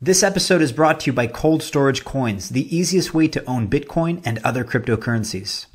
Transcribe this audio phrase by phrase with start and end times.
[0.00, 3.68] This episode is brought to you by Cold Storage Coins, the easiest way to own
[3.68, 5.66] Bitcoin and other cryptocurrencies.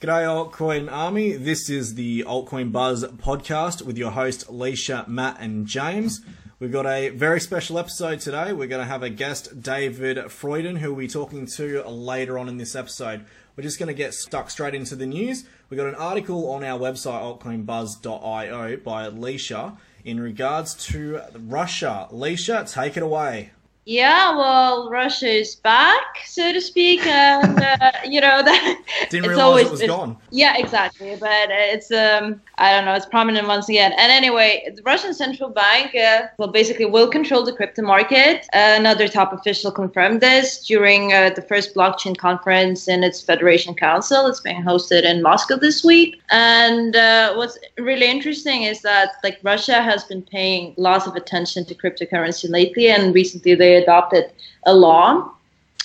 [0.00, 1.32] G'day, Altcoin Army.
[1.32, 6.22] This is the Altcoin Buzz podcast with your host, Leisha, Matt, and James.
[6.58, 8.54] We've got a very special episode today.
[8.54, 12.48] We're going to have a guest, David Freuden, who we'll be talking to later on
[12.48, 13.26] in this episode.
[13.60, 15.44] We're just going to get stuck straight into the news.
[15.68, 22.08] We've got an article on our website, altcoinbuzz.io, by Leisha in regards to Russia.
[22.10, 23.50] Leisha, take it away.
[23.90, 29.42] Yeah, well, Russia is back, so to speak, and uh, you know that didn't realize
[29.42, 30.16] always, it was gone.
[30.30, 33.92] Yeah, exactly, but it's um, I don't know, it's prominent once again.
[33.98, 38.46] And anyway, the Russian central bank, uh, well, basically will control the crypto market.
[38.52, 43.74] Uh, another top official confirmed this during uh, the first blockchain conference in its Federation
[43.74, 44.26] Council.
[44.26, 46.20] It's being hosted in Moscow this week.
[46.30, 51.64] And uh, what's really interesting is that like Russia has been paying lots of attention
[51.64, 54.30] to cryptocurrency lately, and recently they adopted
[54.64, 55.30] a law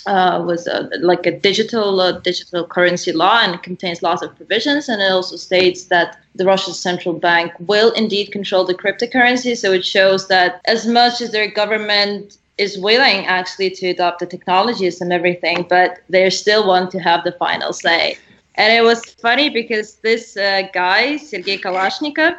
[0.06, 0.68] uh, was
[1.02, 4.88] like a digital uh, digital currency law and it contains lots of provisions.
[4.88, 9.58] And it also states that the Russian central bank will indeed control the cryptocurrency.
[9.58, 14.26] So it shows that as much as their government is willing actually to adopt the
[14.26, 18.18] technologies and everything but they still want to have the final say.
[18.56, 22.38] And it was funny because this uh, guy Sergei Kalashnikov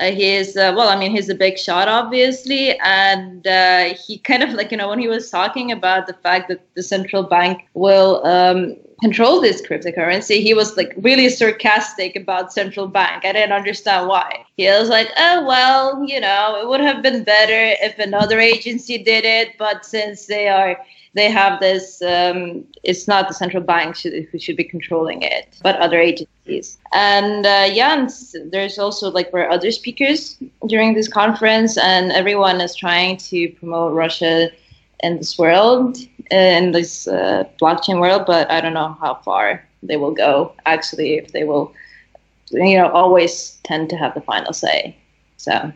[0.00, 4.18] uh, he is uh, well i mean he's a big shot obviously and uh, he
[4.18, 7.22] kind of like you know when he was talking about the fact that the central
[7.22, 13.24] bank will um, control this cryptocurrency he was like really sarcastic about central bank.
[13.24, 14.44] I didn't understand why.
[14.56, 18.98] He was like oh well you know it would have been better if another agency
[18.98, 20.76] did it but since they are
[21.18, 25.76] they have this um, it's not the central bank who should be controlling it but
[25.76, 26.78] other agencies.
[26.92, 28.10] And uh, yeah and
[28.52, 33.92] there's also like were other speakers during this conference and everyone is trying to promote
[33.92, 34.50] russia
[35.00, 35.98] in this world
[36.30, 41.10] in this uh, blockchain world but i don't know how far they will go actually
[41.14, 41.72] if they will
[42.50, 44.96] you know always tend to have the final say.
[45.36, 45.72] So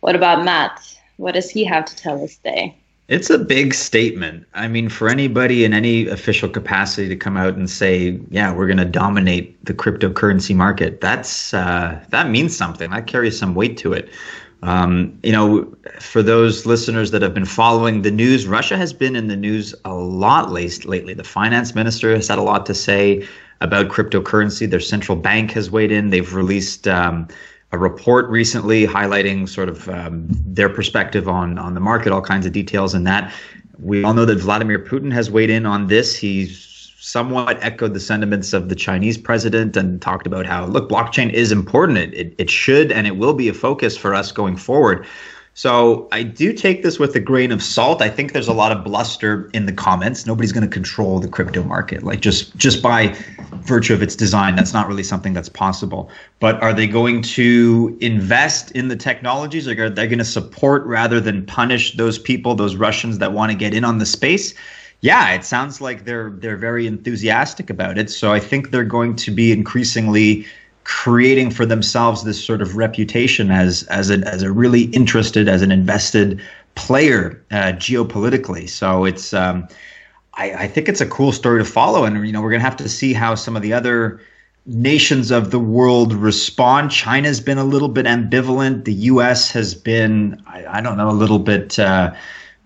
[0.00, 0.80] what about matt?
[1.16, 2.76] What does he have to tell us today
[3.08, 4.46] it's a big statement.
[4.52, 8.66] I mean, for anybody in any official capacity to come out and say, "Yeah, we're
[8.66, 12.90] going to dominate the cryptocurrency market," that's uh, that means something.
[12.90, 14.10] That carries some weight to it.
[14.62, 19.16] Um, you know, for those listeners that have been following the news, Russia has been
[19.16, 21.14] in the news a lot lately.
[21.14, 23.26] The finance minister has had a lot to say
[23.60, 24.68] about cryptocurrency.
[24.68, 26.10] Their central bank has weighed in.
[26.10, 26.86] They've released.
[26.86, 27.28] Um,
[27.72, 32.46] a report recently highlighting sort of um, their perspective on on the market, all kinds
[32.46, 33.32] of details in that.
[33.78, 36.16] We all know that Vladimir Putin has weighed in on this.
[36.16, 41.32] He's somewhat echoed the sentiments of the Chinese president and talked about how look, blockchain
[41.32, 41.98] is important.
[41.98, 45.06] It, it, it should and it will be a focus for us going forward.
[45.58, 48.00] So I do take this with a grain of salt.
[48.00, 50.24] I think there's a lot of bluster in the comments.
[50.24, 53.16] Nobody's going to control the crypto market, like just just by
[53.64, 54.54] virtue of its design.
[54.54, 56.12] That's not really something that's possible.
[56.38, 59.66] But are they going to invest in the technologies?
[59.66, 63.50] Or are they going to support rather than punish those people, those Russians that want
[63.50, 64.54] to get in on the space?
[65.00, 68.10] Yeah, it sounds like they're they're very enthusiastic about it.
[68.10, 70.46] So I think they're going to be increasingly
[70.88, 75.60] creating for themselves this sort of reputation as as a as a really interested as
[75.60, 76.40] an invested
[76.76, 78.66] player uh, geopolitically.
[78.66, 79.68] So it's um,
[80.34, 82.76] I, I think it's a cool story to follow, and you know we're gonna have
[82.78, 84.18] to see how some of the other
[84.64, 86.90] nations of the world respond.
[86.90, 88.86] China's been a little bit ambivalent.
[88.86, 89.50] The U.S.
[89.50, 91.78] has been I, I don't know a little bit.
[91.78, 92.14] Uh,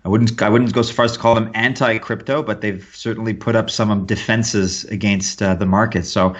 [0.05, 3.33] I wouldn't I wouldn't go so far as to call them anti-crypto, but they've certainly
[3.33, 6.05] put up some defenses against uh, the market.
[6.05, 6.33] So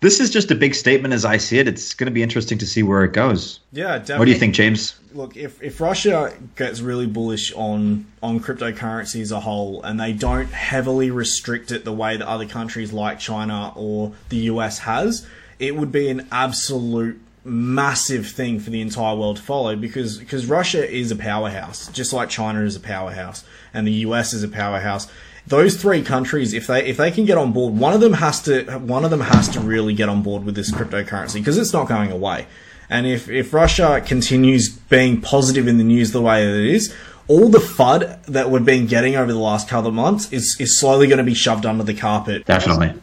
[0.00, 1.66] this is just a big statement as I see it.
[1.66, 3.60] It's going to be interesting to see where it goes.
[3.72, 4.18] Yeah, definitely.
[4.18, 4.98] What do you think, James?
[5.12, 10.12] Look, if, if Russia gets really bullish on, on cryptocurrency as a whole and they
[10.12, 15.26] don't heavily restrict it the way that other countries like China or the US has,
[15.58, 20.44] it would be an absolute massive thing for the entire world to follow because because
[20.46, 24.48] Russia is a powerhouse, just like China is a powerhouse and the US is a
[24.48, 25.08] powerhouse
[25.48, 28.42] those three countries, if they if they can get on board, one of them has
[28.42, 31.72] to one of them has to really get on board with this cryptocurrency because it's
[31.72, 32.46] not going away.
[32.90, 36.94] And if if Russia continues being positive in the news the way that it is,
[37.28, 40.76] all the FUD that we've been getting over the last couple of months is is
[40.76, 42.44] slowly going to be shoved under the carpet.
[42.44, 42.94] Definitely.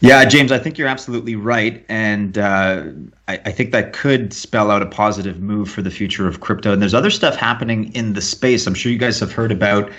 [0.00, 2.82] Yeah, James, I think you're absolutely right, and uh,
[3.26, 6.74] I, I, think that could spell out a positive move for the future of crypto.
[6.74, 8.66] And there's other stuff happening in the space.
[8.66, 9.90] I'm sure you guys have heard about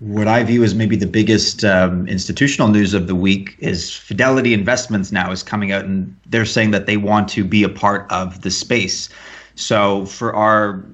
[0.00, 4.52] what I view as maybe the biggest um, institutional news of the week is Fidelity
[4.52, 8.10] Investments now is coming out and they're saying that they want to be a part
[8.10, 9.08] of the space.
[9.54, 10.84] So for our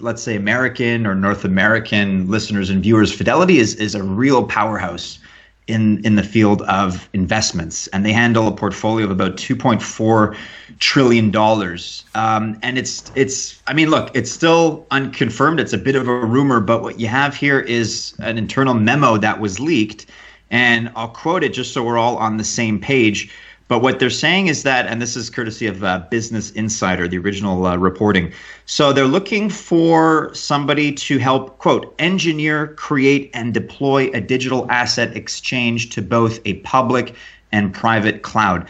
[0.00, 5.18] let's say American or North American listeners and viewers, Fidelity is is a real powerhouse
[5.70, 10.36] in in the field of investments, and they handle a portfolio of about 2.4
[10.78, 12.04] trillion dollars.
[12.14, 15.60] Um, and it's it's I mean, look, it's still unconfirmed.
[15.60, 19.16] It's a bit of a rumor, but what you have here is an internal memo
[19.18, 20.06] that was leaked,
[20.50, 23.30] and I'll quote it just so we're all on the same page.
[23.70, 27.18] But what they're saying is that, and this is courtesy of uh, Business Insider, the
[27.18, 28.32] original uh, reporting.
[28.66, 35.16] So they're looking for somebody to help, quote, engineer, create, and deploy a digital asset
[35.16, 37.14] exchange to both a public
[37.52, 38.66] and private cloud.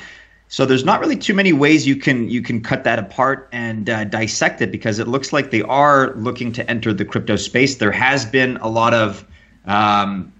[0.48, 3.88] So there's not really too many ways you can you can cut that apart and
[3.88, 7.76] uh, dissect it because it looks like they are looking to enter the crypto space.
[7.76, 9.26] There has been a lot of
[9.64, 10.30] um,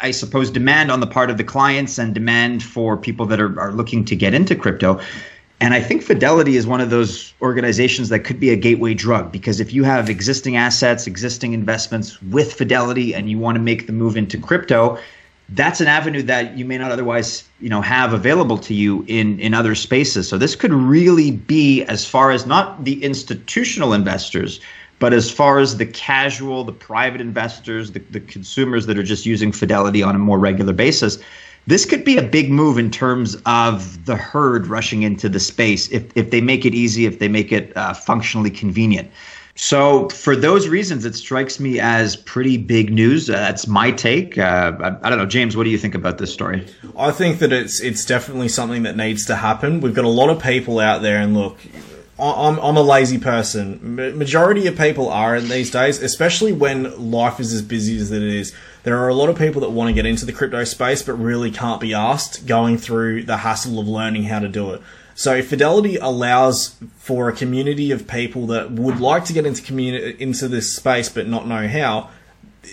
[0.00, 3.58] I suppose, demand on the part of the clients and demand for people that are,
[3.58, 5.00] are looking to get into crypto.
[5.60, 9.30] And I think Fidelity is one of those organizations that could be a gateway drug
[9.30, 13.86] because if you have existing assets, existing investments with Fidelity, and you want to make
[13.86, 14.98] the move into crypto,
[15.50, 19.38] that's an avenue that you may not otherwise, you know, have available to you in
[19.38, 20.28] in other spaces.
[20.28, 24.60] So this could really be as far as not the institutional investors,
[25.02, 29.26] but as far as the casual, the private investors, the, the consumers that are just
[29.26, 31.18] using Fidelity on a more regular basis,
[31.66, 35.90] this could be a big move in terms of the herd rushing into the space
[35.90, 39.10] if, if they make it easy, if they make it uh, functionally convenient.
[39.56, 43.28] So, for those reasons, it strikes me as pretty big news.
[43.28, 44.38] Uh, that's my take.
[44.38, 45.56] Uh, I, I, don't know, James.
[45.56, 46.64] What do you think about this story?
[46.96, 49.80] I think that it's it's definitely something that needs to happen.
[49.80, 51.58] We've got a lot of people out there, and look,
[52.18, 53.96] I'm, I'm a lazy person.
[53.96, 58.22] Majority of people are in these days, especially when life is as busy as it
[58.22, 58.54] is.
[58.82, 61.14] There are a lot of people that want to get into the crypto space, but
[61.14, 64.82] really can't be asked going through the hassle of learning how to do it.
[65.14, 70.18] So Fidelity allows for a community of people that would like to get into communi-
[70.18, 72.10] into this space but not know how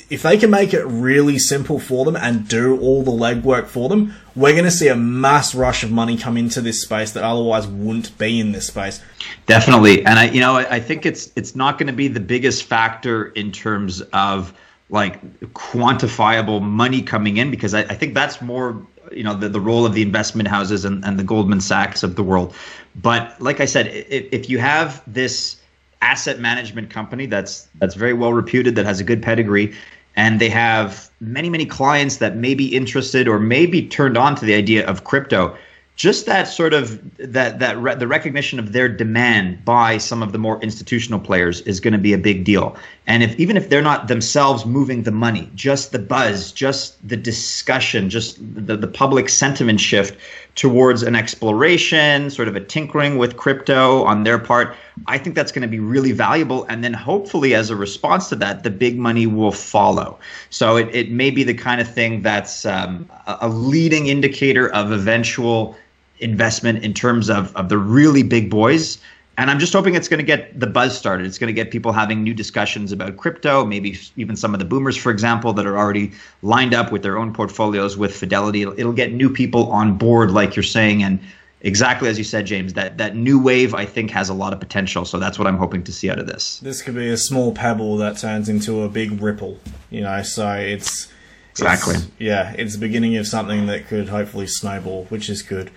[0.10, 3.90] if they can make it really simple for them and do all the legwork for
[3.90, 7.24] them, we're going to see a mass rush of money come into this space that
[7.24, 9.02] otherwise wouldn't be in this space.
[9.48, 12.64] Definitely, and I, you know, I think it's it's not going to be the biggest
[12.64, 14.54] factor in terms of
[14.90, 15.22] like
[15.54, 19.86] quantifiable money coming in because I, I think that's more you know the, the role
[19.86, 22.54] of the investment houses and, and the Goldman Sachs of the world.
[22.96, 25.59] But like I said, if, if you have this
[26.02, 29.74] asset management company that's that's very well reputed, that has a good pedigree,
[30.16, 34.36] and they have many many clients that may be interested or may be turned on
[34.36, 35.58] to the idea of crypto
[36.00, 40.32] just that sort of that that re- the recognition of their demand by some of
[40.32, 42.78] the more institutional players is going to be a big deal.
[43.06, 47.18] And if even if they're not themselves moving the money, just the buzz, just the
[47.18, 50.18] discussion, just the, the public sentiment shift
[50.60, 54.76] towards an exploration, sort of a tinkering with crypto on their part,
[55.08, 56.66] I think that's going to be really valuable.
[56.66, 60.20] And then hopefully, as a response to that, the big money will follow.
[60.50, 64.92] So it, it may be the kind of thing that's um, a leading indicator of
[64.92, 65.78] eventual
[66.20, 68.98] investment in terms of, of the really big boys.
[69.40, 71.26] And I'm just hoping it's going to get the buzz started.
[71.26, 74.66] It's going to get people having new discussions about crypto, maybe even some of the
[74.66, 78.64] boomers, for example, that are already lined up with their own portfolios with Fidelity.
[78.64, 81.04] It'll, it'll get new people on board, like you're saying.
[81.04, 81.22] And
[81.62, 84.60] exactly as you said, James, that, that new wave, I think, has a lot of
[84.60, 85.06] potential.
[85.06, 86.60] So that's what I'm hoping to see out of this.
[86.60, 89.58] This could be a small pebble that turns into a big ripple,
[89.90, 91.14] you know, so it's.
[91.52, 91.96] Exactly.
[91.96, 95.72] It's, yeah, it's the beginning of something that could hopefully snowball, which is good.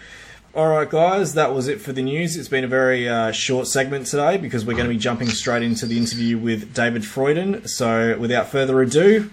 [0.54, 2.36] All right, guys, that was it for the news.
[2.36, 5.62] It's been a very uh, short segment today because we're going to be jumping straight
[5.62, 7.66] into the interview with David Freuden.
[7.66, 9.30] So, without further ado.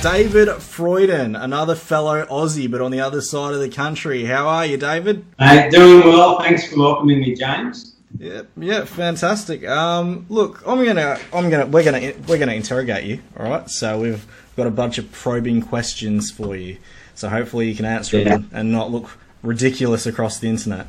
[0.00, 4.24] David Freuden, another fellow Aussie, but on the other side of the country.
[4.24, 5.26] How are you, David?
[5.38, 6.40] Hey, doing well.
[6.40, 7.96] Thanks for welcoming me, James.
[8.18, 9.66] Yeah, yeah, fantastic.
[9.68, 13.20] Um, look, I'm gonna, I'm gonna, we're gonna, we're gonna interrogate you.
[13.36, 14.24] All right, so we've
[14.56, 16.78] got a bunch of probing questions for you.
[17.14, 18.30] So hopefully you can answer yeah.
[18.30, 20.86] them and not look ridiculous across the internet.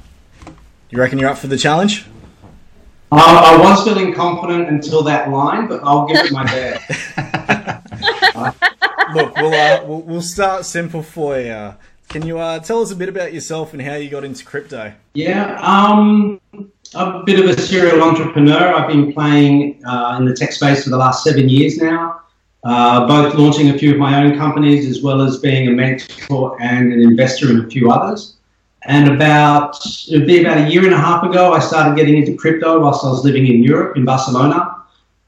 [0.89, 2.05] You reckon you're up for the challenge?
[3.11, 6.89] Uh, I was feeling confident until that line, but I'll give it my best.
[9.13, 11.75] Look, we'll, uh, we'll, we'll start simple for you.
[12.09, 14.93] Can you uh, tell us a bit about yourself and how you got into crypto?
[15.13, 16.41] Yeah, um,
[16.93, 18.73] I'm a bit of a serial entrepreneur.
[18.73, 22.24] I've been playing uh, in the tech space for the last seven years now
[22.65, 26.57] uh, both launching a few of my own companies as well as being a mentor
[26.59, 28.37] and an investor in a few others.
[28.85, 29.77] And about,
[30.09, 32.79] it would be about a year and a half ago, I started getting into crypto
[32.79, 34.83] whilst I was living in Europe, in Barcelona,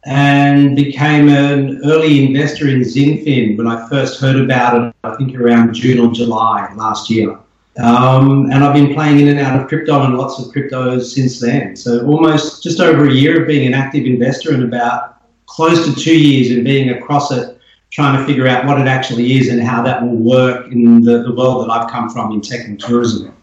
[0.05, 5.35] and became an early investor in XinFin when I first heard about it, I think
[5.35, 7.37] around June or July last year.
[7.77, 11.39] Um, and I've been playing in and out of crypto and lots of cryptos since
[11.39, 11.75] then.
[11.75, 15.16] So almost just over a year of being an active investor and about
[15.47, 19.37] close to two years in being across it, trying to figure out what it actually
[19.37, 22.41] is and how that will work in the, the world that I've come from in
[22.41, 23.33] tech and tourism.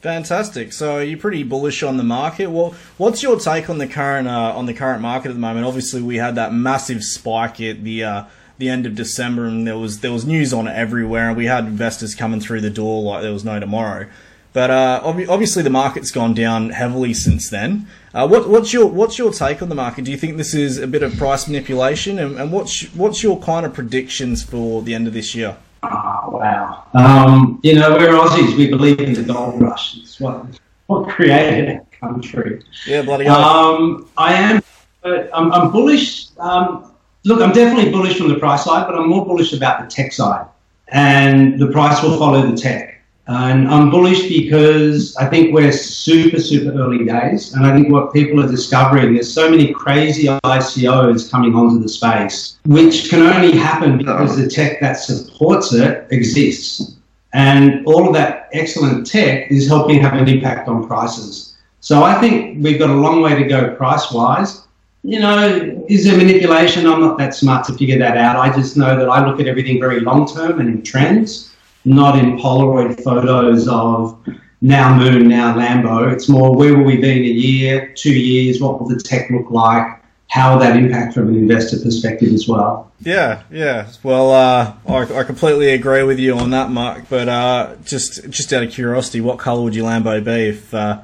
[0.00, 0.72] Fantastic.
[0.72, 2.48] So you're pretty bullish on the market.
[2.48, 5.64] Well, what's your take on the current uh, on the current market at the moment?
[5.64, 8.24] Obviously, we had that massive spike at the uh,
[8.58, 11.46] the end of December, and there was there was news on it everywhere, and we
[11.46, 14.08] had investors coming through the door like there was no tomorrow.
[14.52, 17.86] But uh, ob- obviously, the market's gone down heavily since then.
[18.14, 20.04] Uh, what, what's your what's your take on the market?
[20.04, 23.40] Do you think this is a bit of price manipulation, and, and what's what's your
[23.40, 25.56] kind of predictions for the end of this year?
[25.82, 26.84] Oh, wow.
[26.94, 28.56] Um, you know, we're Aussies.
[28.56, 29.96] We believe in the gold rush.
[29.96, 30.46] It's what,
[30.86, 32.62] what created our country.
[32.86, 33.42] Yeah, bloody hell.
[33.42, 34.62] Um, I am.
[35.04, 36.28] I'm, I'm, bullish.
[36.38, 39.92] Um, look, I'm definitely bullish from the price side, but I'm more bullish about the
[39.92, 40.46] tech side.
[40.88, 43.01] And the price will follow the tech.
[43.28, 47.54] And I'm bullish because I think we're super, super early days.
[47.54, 51.88] And I think what people are discovering, there's so many crazy ICOs coming onto the
[51.88, 56.96] space, which can only happen because the tech that supports it exists.
[57.32, 61.56] And all of that excellent tech is helping have an impact on prices.
[61.80, 64.66] So I think we've got a long way to go price wise.
[65.04, 66.86] You know, is there manipulation?
[66.86, 68.36] I'm not that smart to figure that out.
[68.36, 71.51] I just know that I look at everything very long term and in trends
[71.84, 74.18] not in Polaroid photos of
[74.60, 76.12] now Moon, now Lambo.
[76.12, 78.60] It's more where will we be in a year, two years?
[78.60, 80.00] What will the tech look like?
[80.28, 82.90] How will that impact from an investor perspective as well?
[83.00, 83.90] Yeah, yeah.
[84.02, 87.04] Well, uh, I, I, completely agree with you on that, Mark.
[87.10, 91.02] But uh, just just out of curiosity, what color would your Lambo be if uh,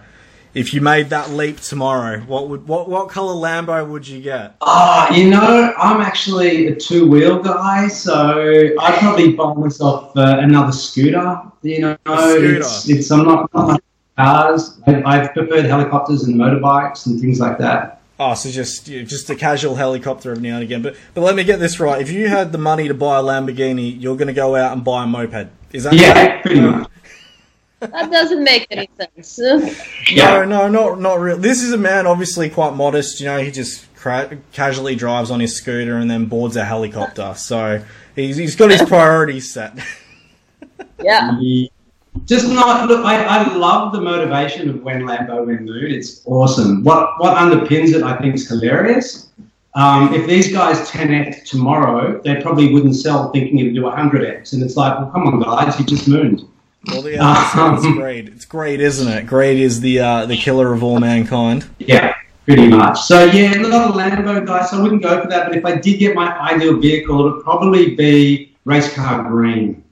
[0.54, 4.56] if you made that leap tomorrow, what would what what color Lambo would you get?
[4.60, 10.38] Ah, you know, I'm actually a two wheel guy, so I'd probably buy myself uh,
[10.40, 11.42] another scooter.
[11.62, 12.56] You know, scooter.
[12.56, 13.82] It's, it's I'm not,
[14.16, 14.80] cars.
[14.86, 18.02] I, I've preferred helicopters and motorbikes and things like that.
[18.20, 20.82] Oh, so just just a casual helicopter every now and again.
[20.82, 22.02] But but let me get this right.
[22.02, 24.84] If you had the money to buy a Lamborghini, you're going to go out and
[24.84, 25.48] buy a moped.
[25.72, 26.42] Is that yeah, right?
[26.42, 26.90] pretty much.
[27.80, 29.80] That doesn't make any sense.
[30.10, 30.44] yeah.
[30.44, 31.36] No, no, not not real.
[31.36, 33.20] This is a man obviously quite modest.
[33.20, 37.34] You know, he just cra- casually drives on his scooter and then boards a helicopter.
[37.36, 37.84] So
[38.16, 39.78] he's he's got his priorities set.
[41.02, 41.38] yeah.
[42.24, 43.04] Just not look.
[43.04, 45.92] I, I love the motivation of when Lambo went mood.
[45.92, 46.82] It's awesome.
[46.82, 49.28] What what underpins it, I think, is hilarious.
[49.74, 54.52] Um, if these guys 10x tomorrow, they probably wouldn't sell thinking it'd do 100x.
[54.52, 56.42] And it's like, well, come on, guys, you just mooned.
[56.86, 58.28] Well, yeah, it's great.
[58.28, 59.26] It's great, isn't it?
[59.26, 61.68] Great is the uh, the killer of all mankind.
[61.78, 62.14] Yeah,
[62.46, 63.00] pretty much.
[63.00, 65.48] So yeah, not a Lambo guy, so I wouldn't go for that.
[65.48, 69.82] But if I did get my ideal vehicle, it would probably be race car green.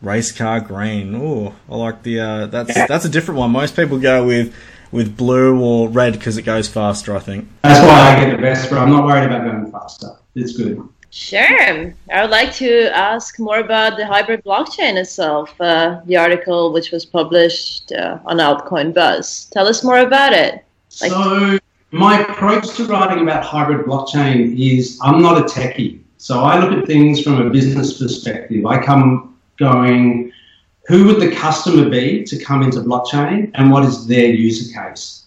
[0.00, 1.14] Race car green.
[1.16, 2.20] Oh, I like the.
[2.20, 2.86] Uh, that's yeah.
[2.86, 3.50] that's a different one.
[3.50, 4.54] Most people go with
[4.92, 7.16] with blue or red because it goes faster.
[7.16, 7.48] I think.
[7.62, 8.76] That's why I get the Vespa.
[8.76, 10.08] I'm not worried about going faster.
[10.34, 10.88] It's good.
[11.10, 11.94] Sure.
[12.12, 16.90] I would like to ask more about the hybrid blockchain itself, uh, the article which
[16.90, 19.46] was published uh, on Altcoin Buzz.
[19.52, 20.64] Tell us more about it.
[21.00, 21.58] Like- so,
[21.90, 26.00] my approach to writing about hybrid blockchain is I'm not a techie.
[26.18, 28.66] So, I look at things from a business perspective.
[28.66, 30.30] I come going,
[30.86, 35.24] who would the customer be to come into blockchain and what is their user case?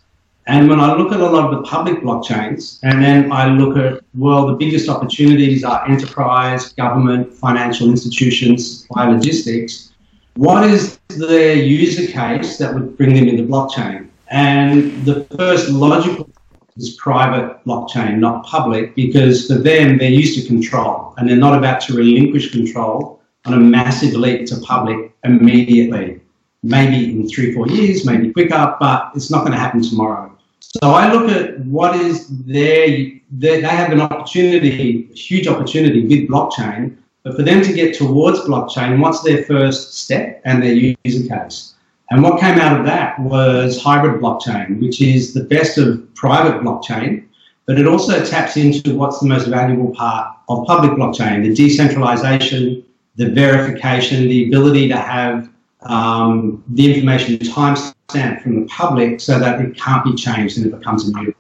[0.48, 3.77] And when I look at a lot of the public blockchains, and then I look
[3.77, 9.91] at, well, the biggest opportunities are enterprise, government, financial institutions, supply logistics.
[10.36, 14.07] What is their user case that would bring them into blockchain?
[14.29, 16.29] And the first logical
[16.77, 21.57] is private blockchain, not public, because for them, they're used to control and they're not
[21.57, 26.21] about to relinquish control on a massive leap to public immediately
[26.63, 30.30] maybe in three, four years, maybe quicker, but it's not going to happen tomorrow.
[30.79, 32.87] So I look at what is there,
[33.29, 38.99] they have an opportunity, huge opportunity with blockchain, but for them to get towards blockchain,
[39.01, 41.75] what's their first step and their user case?
[42.09, 46.61] And what came out of that was hybrid blockchain, which is the best of private
[46.61, 47.25] blockchain,
[47.65, 52.83] but it also taps into what's the most valuable part of public blockchain the decentralization,
[53.17, 55.49] the verification, the ability to have
[55.83, 60.77] um, the information timestamped from the public so that it can't be changed and it
[60.77, 61.39] becomes immutable.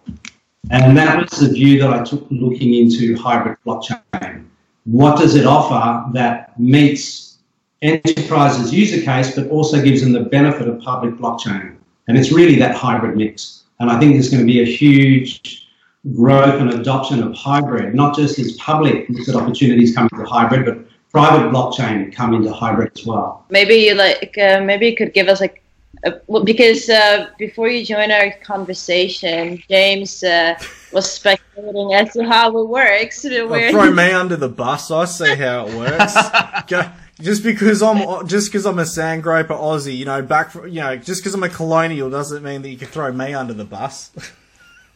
[0.69, 4.45] And that was the view that I took looking into hybrid blockchain.
[4.85, 7.37] What does it offer that meets
[7.81, 11.75] enterprises' user case, but also gives them the benefit of public blockchain?
[12.07, 13.63] And it's really that hybrid mix.
[13.79, 15.67] And I think there's going to be a huge
[16.15, 20.65] growth and adoption of hybrid, not just as public looks at opportunities coming to hybrid,
[20.65, 23.45] but private blockchain come into hybrid as well.
[23.49, 25.61] Maybe like uh, maybe you could give us like
[26.03, 30.57] uh, well, because uh, before you join our conversation, James uh,
[30.91, 33.23] was speculating as to how it works.
[33.23, 34.89] Well, throw me under the bus.
[34.89, 36.15] I see how it works.
[36.67, 36.89] Go,
[37.19, 40.95] just because I'm just because I'm a sandgroper Aussie, you know, back from, you know,
[40.95, 44.11] just because I'm a colonial doesn't mean that you can throw me under the bus.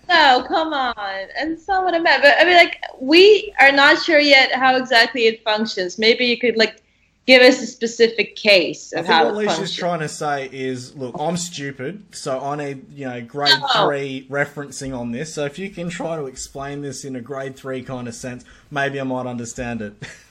[0.08, 1.28] No, come on.
[1.38, 2.22] And what I meant.
[2.22, 5.98] But I mean, like, we are not sure yet how exactly it functions.
[5.98, 6.82] Maybe you could like
[7.26, 10.96] give us a specific case of I think how what Alicia's trying to say is,
[10.96, 13.88] look, I'm stupid, so I need, you know, grade No.
[13.88, 15.34] three referencing on this.
[15.34, 18.46] So if you can try to explain this in a grade three kind of sense,
[18.70, 19.94] maybe I might understand it.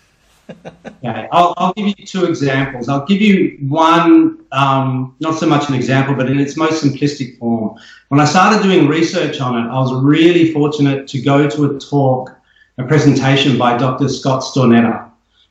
[0.49, 2.89] Okay, I'll, I'll give you two examples.
[2.89, 7.39] I'll give you one, um, not so much an example, but in its most simplistic
[7.39, 7.79] form.
[8.09, 11.79] When I started doing research on it, I was really fortunate to go to a
[11.79, 12.35] talk,
[12.79, 14.09] a presentation by Dr.
[14.09, 15.11] Scott Stornetta.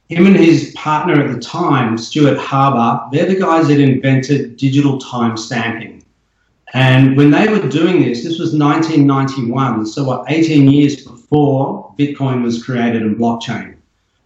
[0.09, 4.97] Him and his partner at the time, Stuart Haber, they're the guys that invented digital
[4.99, 6.03] time stamping.
[6.73, 12.41] And when they were doing this, this was 1991, so what, 18 years before Bitcoin
[12.41, 13.75] was created and blockchain.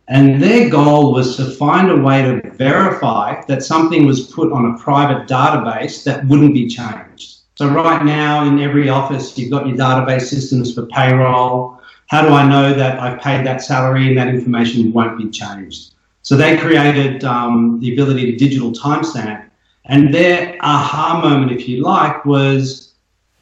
[0.09, 4.73] And their goal was to find a way to verify that something was put on
[4.73, 7.39] a private database that wouldn't be changed.
[7.55, 11.81] So right now in every office, you've got your database systems for payroll.
[12.07, 15.93] How do I know that I've paid that salary and that information won't be changed?
[16.21, 19.49] So they created um, the ability to digital timestamp.
[19.85, 22.93] And their aha moment, if you like, was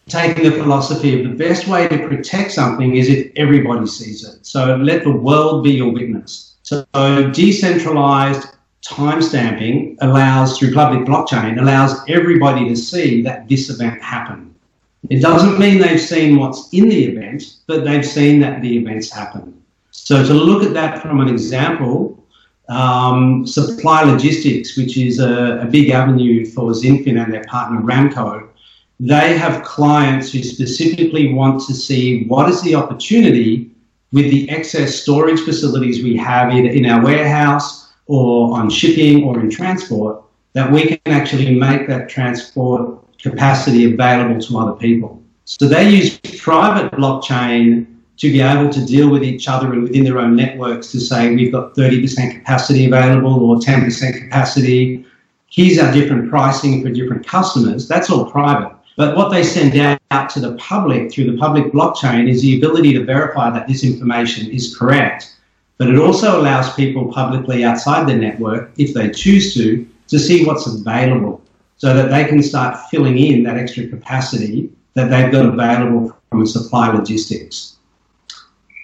[0.08, 4.46] taking the philosophy of the best way to protect something is if everybody sees it.
[4.46, 6.55] So let the world be your witness.
[6.66, 6.84] So
[7.32, 8.48] decentralized
[8.84, 14.56] timestamping allows, through public blockchain, allows everybody to see that this event happened.
[15.12, 19.12] It doesn't mean they've seen what's in the event, but they've seen that the events
[19.12, 19.62] happened.
[19.92, 22.26] So to look at that from an example,
[22.68, 28.50] um, supply logistics, which is a, a big avenue for XinFin and their partner Ramco,
[29.00, 33.70] they have clients who specifically want to see what is the opportunity
[34.16, 39.42] with the excess storage facilities we have either in our warehouse or on shipping or
[39.42, 40.24] in transport
[40.54, 42.82] that we can actually make that transport
[43.20, 45.22] capacity available to other people.
[45.44, 50.06] So they use private blockchain to be able to deal with each other and within
[50.06, 55.06] their own networks to say we've got 30% capacity available or 10% capacity.
[55.50, 57.90] Here's our different pricing for different customers.
[57.90, 58.75] That's all private.
[58.98, 62.94] But what they send out to the public through the public blockchain is the ability
[62.94, 65.36] to verify that this information is correct.
[65.77, 70.46] But it also allows people publicly outside the network, if they choose to, to see
[70.46, 71.42] what's available
[71.77, 76.46] so that they can start filling in that extra capacity that they've got available from
[76.46, 77.75] supply logistics.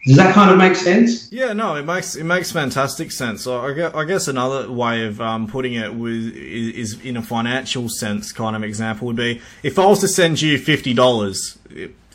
[0.06, 1.32] Does that kind of make sense?
[1.32, 3.44] Yeah, no, it makes it makes fantastic sense.
[3.44, 7.18] So I guess, I guess another way of um, putting it was, is, is in
[7.18, 10.94] a financial sense kind of example would be if I was to send you fifty
[10.94, 11.60] dollars.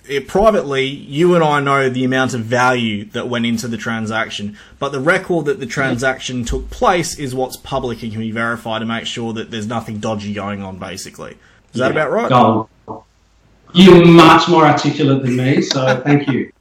[0.08, 4.56] It, privately, you and I know the amount of value that went into the transaction,
[4.78, 8.80] but the record that the transaction took place is what's public and can be verified
[8.80, 10.78] to make sure that there's nothing dodgy going on.
[10.78, 11.36] Basically,
[11.72, 12.28] is that about right?
[12.28, 12.68] Gold.
[13.74, 16.52] You're much more articulate than me, so thank you.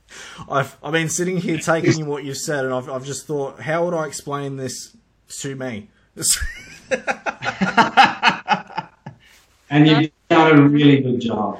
[0.50, 3.60] I've I've been sitting here taking in what you've said, and I've I've just thought,
[3.60, 4.96] how would I explain this
[5.42, 5.90] to me?
[9.70, 11.60] and you've done a really good job.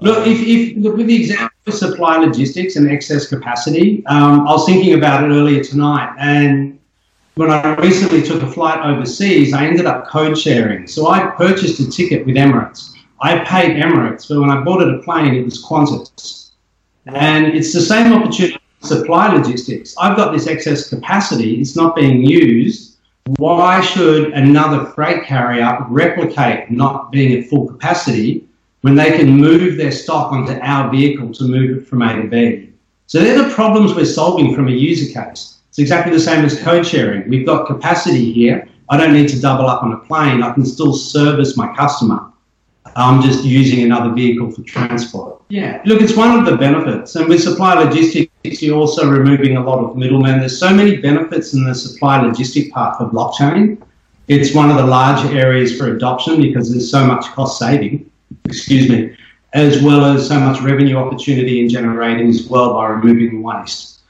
[0.00, 4.52] Look, if, if look, with the example of supply logistics and excess capacity, um, I
[4.52, 6.78] was thinking about it earlier tonight, and
[7.34, 10.86] when I recently took a flight overseas, I ended up code sharing.
[10.86, 12.92] So I purchased a ticket with Emirates.
[13.20, 16.47] I paid Emirates, but when I boarded a plane, it was Qantas.
[17.14, 19.94] And it's the same opportunity supply logistics.
[19.98, 22.96] I've got this excess capacity, it's not being used.
[23.36, 28.46] Why should another freight carrier replicate not being at full capacity
[28.82, 32.28] when they can move their stock onto our vehicle to move it from A to
[32.28, 32.72] B?
[33.06, 35.58] So they're the problems we're solving from a user case.
[35.68, 37.28] It's exactly the same as code sharing.
[37.28, 38.68] We've got capacity here.
[38.88, 40.42] I don't need to double up on a plane.
[40.42, 42.32] I can still service my customer.
[42.98, 45.40] I'm just using another vehicle for transport.
[45.50, 47.14] Yeah, look, it's one of the benefits.
[47.14, 50.40] And with supply logistics, you're also removing a lot of middlemen.
[50.40, 53.80] There's so many benefits in the supply logistic part for blockchain.
[54.26, 58.10] It's one of the large areas for adoption because there's so much cost saving,
[58.44, 59.16] excuse me,
[59.54, 64.00] as well as so much revenue opportunity in generating as well by removing waste.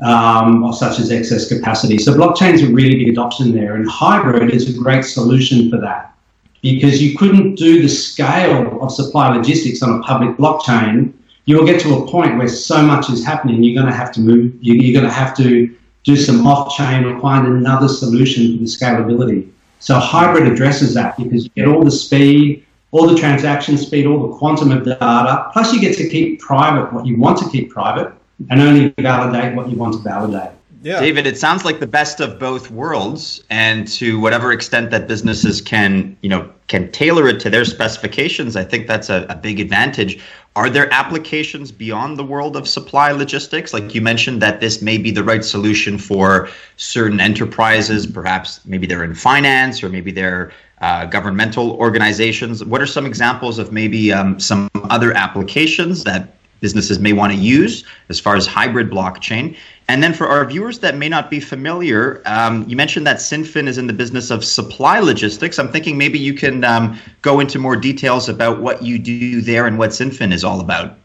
[0.00, 1.98] Um, such as excess capacity.
[1.98, 6.14] So blockchain's a really big adoption there, and hybrid is a great solution for that
[6.62, 11.12] because you couldn't do the scale of supply logistics on a public blockchain.
[11.44, 14.20] You'll get to a point where so much is happening, you're going to have to
[14.20, 18.58] move, you're going to have to do some off chain or find another solution for
[18.58, 19.50] the scalability.
[19.80, 24.28] So hybrid addresses that because you get all the speed, all the transaction speed, all
[24.28, 25.50] the quantum of data.
[25.52, 28.12] Plus, you get to keep private what you want to keep private
[28.50, 30.50] and only validate what you want to validate.
[30.82, 31.00] Yeah.
[31.00, 35.60] David, it sounds like the best of both worlds, and to whatever extent that businesses
[35.60, 39.58] can, you know, can tailor it to their specifications, I think that's a, a big
[39.58, 40.22] advantage.
[40.54, 43.72] Are there applications beyond the world of supply logistics?
[43.72, 48.06] Like you mentioned, that this may be the right solution for certain enterprises.
[48.06, 52.64] Perhaps maybe they're in finance, or maybe they're uh, governmental organizations.
[52.64, 57.38] What are some examples of maybe um, some other applications that businesses may want to
[57.38, 59.56] use as far as hybrid blockchain?
[59.88, 63.66] And then for our viewers that may not be familiar, um, you mentioned that XinFin
[63.66, 65.58] is in the business of supply logistics.
[65.58, 69.66] I'm thinking maybe you can um, go into more details about what you do there
[69.66, 70.96] and what XinFin is all about.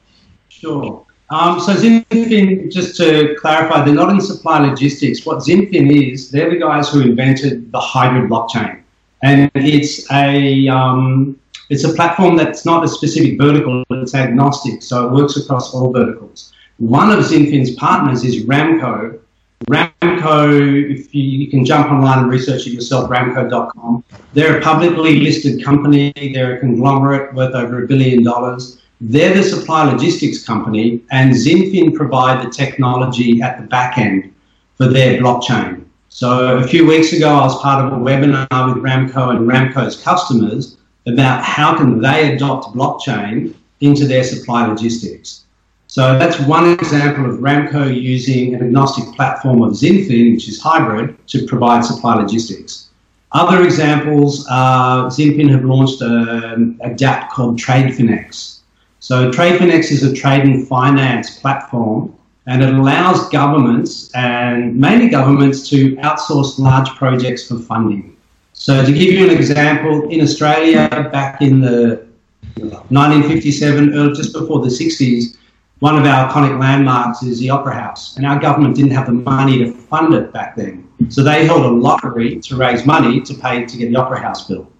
[0.50, 1.06] Sure.
[1.30, 5.26] Um, so XinFin, just to clarify, they're not in supply logistics.
[5.26, 8.82] What XinFin is, they're the guys who invented the hybrid blockchain,
[9.24, 15.08] and it's a um, it's a platform that's not a specific vertical; it's agnostic, so
[15.08, 16.54] it works across all verticals.
[16.78, 19.19] One of XinFin's partners is Ramco.
[19.69, 24.04] Ramco, if you, you, can jump online and research it yourself, ramco.com.
[24.34, 26.12] They're a publicly listed company.
[26.34, 28.82] They're a conglomerate worth over a billion dollars.
[28.99, 34.34] They're the supply logistics company, and XinFin provide the technology at the back end
[34.76, 35.86] for their blockchain.
[36.10, 40.02] So a few weeks ago, I was part of a webinar with Ramco and Ramco's
[40.02, 45.44] customers about how can they adopt blockchain into their supply logistics.
[45.88, 51.16] So that's one example of Ramco using an agnostic platform of XinFin, which is hybrid,
[51.28, 52.89] to provide supply logistics.
[53.34, 56.56] Other examples are XinFin have launched a,
[56.96, 58.60] DApp called TradeFinex.
[59.00, 65.68] So TradeFinex is a trade and finance platform and it allows governments and mainly governments
[65.70, 68.12] to outsource large projects for funding.
[68.63, 72.08] So to give you an example, in Australia back in the
[72.56, 75.36] 1957, just before the 60s,
[75.80, 79.12] one of our iconic landmarks is the Opera House, and our government didn't have the
[79.12, 80.88] money to fund it back then.
[81.10, 84.47] So they held a lottery to raise money to pay to get the Opera House
[84.47, 84.71] built.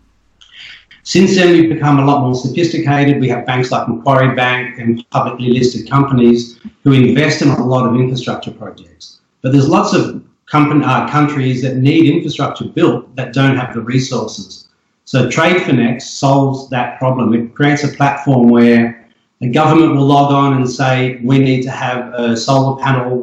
[1.04, 3.20] Since then, we've become a lot more sophisticated.
[3.20, 7.86] We have banks like Macquarie Bank and publicly listed companies who invest in a lot
[7.86, 9.20] of infrastructure projects.
[9.42, 13.82] But there's lots of company, uh, countries that need infrastructure built that don't have the
[13.82, 14.68] resources.
[15.06, 17.34] So TradeFinex solves that problem.
[17.34, 19.04] It creates a platform where
[19.42, 23.14] the government will log on and say, we need to have a solar panel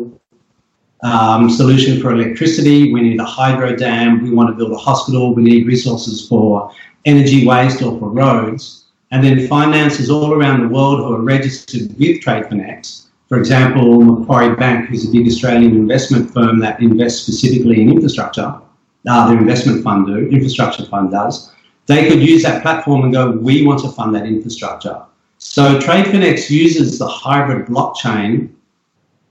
[1.02, 5.32] um, solution for electricity, we need a hydro dam, we want to build a hospital,
[5.32, 8.86] we need resources for energy waste or for roads.
[9.12, 14.56] And then finances all around the world who are registered with TradeFinex, for example, Macquarie
[14.56, 18.60] Bank, who's a big Australian investment firm that invests specifically in infrastructure,
[19.08, 21.54] uh, their investment fund do, infrastructure fund does,
[21.86, 25.00] they could use that platform and go, we want to fund that infrastructure.
[25.38, 28.50] So TradeFinex uses the hybrid blockchain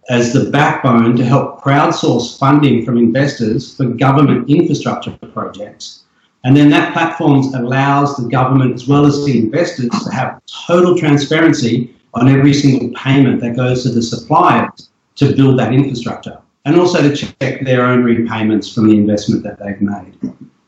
[0.09, 6.05] as the backbone to help crowdsource funding from investors for government infrastructure projects.
[6.45, 10.97] And then that platform allows the government as well as the investors to have total
[10.97, 16.75] transparency on every single payment that goes to the suppliers to build that infrastructure and
[16.75, 20.15] also to check their own repayments from the investment that they've made.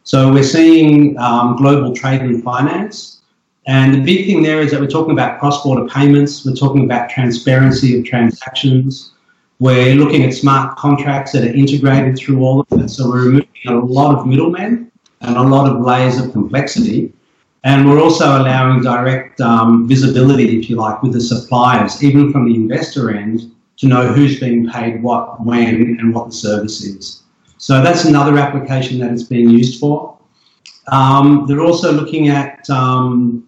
[0.04, 3.22] So we're seeing um, global trade and finance
[3.68, 6.46] and the big thing there is that we're talking about cross-border payments.
[6.46, 9.14] We're talking about transparency of transactions.
[9.60, 12.90] We're looking at smart contracts that are integrated through all of it.
[12.90, 17.14] So we're removing a lot of middlemen and a lot of layers of complexity.
[17.64, 22.46] And we're also allowing direct um, visibility, if you like, with the suppliers, even from
[22.46, 27.24] the investor end, to know who's being paid what, when, and what the service is.
[27.58, 30.18] So that's another application that it's being used for.
[30.88, 33.48] Um, they're also looking at um,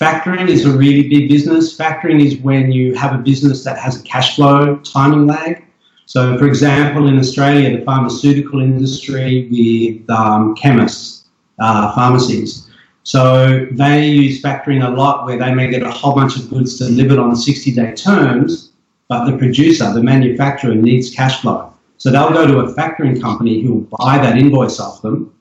[0.00, 1.76] Factoring is a really big business.
[1.76, 5.62] Factoring is when you have a business that has a cash flow timing lag.
[6.06, 11.26] So, for example, in Australia, the pharmaceutical industry with um, chemists,
[11.58, 12.69] uh, pharmacies.
[13.10, 16.78] So they use factoring a lot where they may get a whole bunch of goods
[16.78, 18.70] delivered on 60 day terms,
[19.08, 21.74] but the producer, the manufacturer, needs cash flow.
[21.98, 25.34] So they'll go to a factoring company who will buy that invoice off them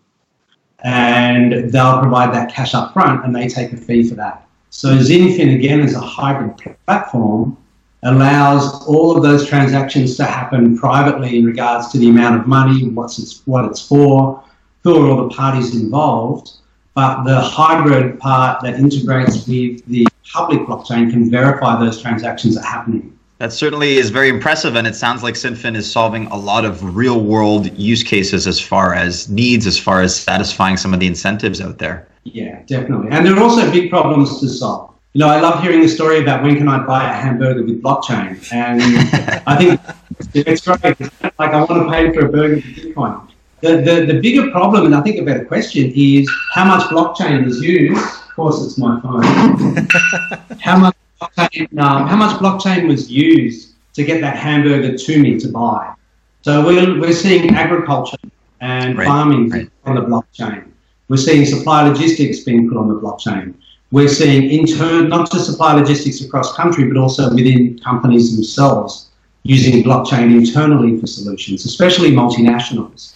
[0.84, 4.47] and they'll provide that cash up front and they take a fee for that.
[4.71, 7.55] So XinFin, again, as a hybrid platform,
[8.01, 12.89] allows all of those transactions to happen privately in regards to the amount of money,
[12.89, 14.43] what's it's, what it's for,
[14.84, 16.53] who are all the parties involved.
[17.00, 22.62] But the hybrid part that integrates with the public blockchain can verify those transactions are
[22.62, 23.18] happening.
[23.38, 26.98] That certainly is very impressive, and it sounds like XinFin is solving a lot of
[26.98, 31.08] real world use cases as far as needs, as far as satisfying some of the
[31.08, 32.06] incentives out there.
[32.26, 33.08] Yeah, definitely.
[33.12, 34.94] And there are also big problems to solve.
[35.14, 37.82] You know, I love hearing the story about when can I buy a hamburger with
[37.82, 38.82] blockchain, and
[39.48, 39.80] I think
[40.34, 41.00] it's great.
[41.40, 43.29] Like I want to pay for a burger with Bitcoin.
[43.62, 47.45] The, the, the bigger problem, and I think a better question, is how much blockchain
[47.45, 48.02] is used.
[48.02, 49.24] Of course, it's my phone.
[50.60, 55.38] how much blockchain, um, how much blockchain was used to get that hamburger to me
[55.39, 55.93] to buy?
[56.41, 58.17] So we're, we're seeing agriculture
[58.62, 59.69] and Right, farming right.
[59.86, 60.69] on the blockchain.
[61.10, 63.56] We're seeing supply logistics being put on the blockchain.
[63.91, 69.10] We're seeing intern, not just supply logistics across country, but also within companies themselves
[69.43, 73.15] using blockchain internally for solutions, especially multinationals.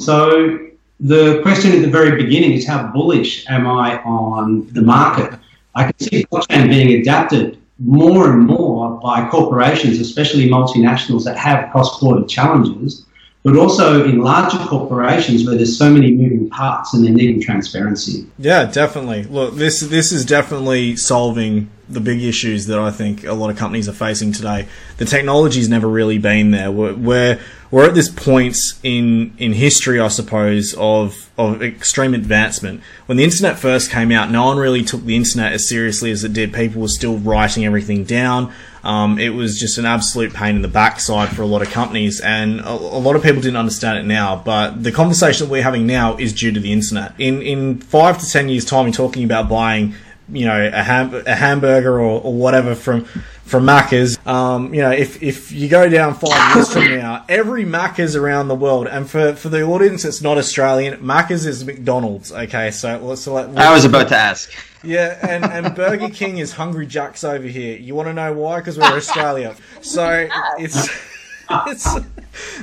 [0.00, 0.58] So
[0.98, 5.38] the question at the very beginning is how bullish am I on the market?
[5.74, 11.70] I can see blockchain being adapted more and more by corporations, especially multinationals that have
[11.70, 13.06] cross-border challenges,
[13.42, 18.26] but also in larger corporations where there's so many moving parts and they're needing transparency.
[18.38, 19.24] Yeah, definitely.
[19.24, 23.56] Look, this this is definitely solving the big issues that I think a lot of
[23.56, 24.68] companies are facing today.
[24.98, 26.70] The technology's never really been there.
[26.70, 32.82] We're we're, we're at this point in in history, I suppose, of of extreme advancement.
[33.06, 36.24] When the internet first came out, no one really took the internet as seriously as
[36.24, 36.52] it did.
[36.52, 38.52] People were still writing everything down.
[38.82, 42.20] Um, it was just an absolute pain in the backside for a lot of companies,
[42.20, 44.42] and a, a lot of people didn't understand it now.
[44.44, 47.12] But the conversation that we're having now is due to the internet.
[47.18, 49.94] In in five to ten years' time, you're talking about buying,
[50.32, 53.06] you know, a, ham- a hamburger or, or whatever from
[53.50, 54.16] from Macca's.
[54.26, 58.48] Um, you know, if if you go down five years from now, every Macca's around
[58.48, 62.32] the world, and for for the audience that's not Australian, Macca's is McDonald's.
[62.32, 64.50] Okay, so let's so let, I was about to ask.
[64.84, 67.76] yeah, and, and Burger King is Hungry Jack's over here.
[67.76, 68.60] You want to know why?
[68.60, 69.56] Because we're Australia.
[69.82, 70.88] So it's
[71.50, 71.96] it's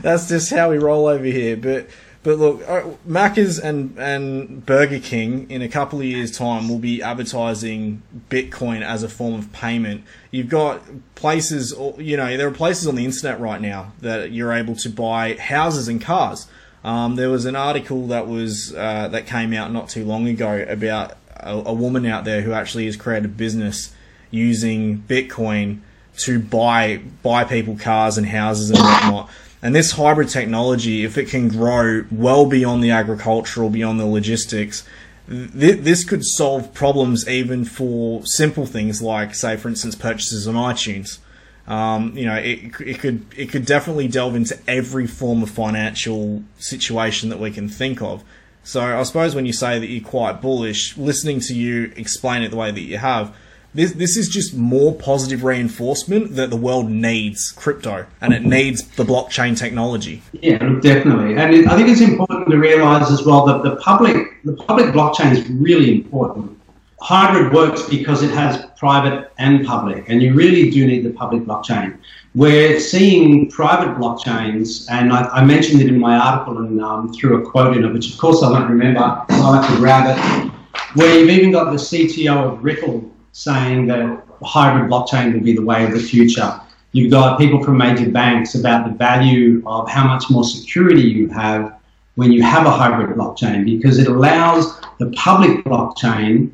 [0.02, 1.58] that's just how we roll over here.
[1.58, 1.88] But
[2.24, 6.80] but look, uh, Macca's and and Burger King in a couple of years' time will
[6.80, 10.04] be advertising Bitcoin as a form of payment.
[10.32, 10.82] You've got
[11.16, 14.90] places, you know, there are places on the internet right now that you're able to
[14.90, 16.48] buy houses and cars.
[16.84, 20.66] Um, there was an article that was uh, that came out not too long ago
[20.68, 23.94] about a, a woman out there who actually has created a business
[24.32, 25.80] using Bitcoin
[26.18, 29.30] to buy buy people cars and houses and whatnot.
[29.62, 34.84] And this hybrid technology, if it can grow well beyond the agricultural, beyond the logistics,
[35.28, 40.56] th- this could solve problems even for simple things like, say, for instance, purchases on
[40.56, 41.20] iTunes.
[41.68, 46.44] Um, you know, it, it could it could definitely delve into every form of financial
[46.58, 48.24] situation that we can think of.
[48.64, 52.52] So I suppose when you say that you're quite bullish, listening to you explain it
[52.52, 53.36] the way that you have,
[53.78, 58.88] this this is just more positive reinforcement that the world needs crypto and it needs
[58.96, 60.24] the blockchain technology.
[60.34, 64.44] Yeah, definitely, and it, I think it's important to realise as well that the public
[64.44, 66.60] the public blockchain is really important.
[67.00, 71.44] Hybrid works because it has private and public, and you really do need the public
[71.44, 72.00] blockchain.
[72.34, 77.44] We're seeing private blockchains, and I, I mentioned it in my article and um, threw
[77.44, 79.24] a quote in it, which of course I don't remember.
[79.30, 80.52] So I'll have to grab it.
[80.96, 85.62] Where you've even got the CTO of Ripple saying that hybrid blockchain will be the
[85.62, 86.60] way of the future.
[86.92, 91.28] You've got people from major banks about the value of how much more security you
[91.30, 91.72] have
[92.16, 96.50] when you have a hybrid blockchain because it allows the public blockchain